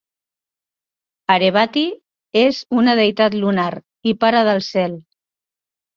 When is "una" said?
2.79-2.97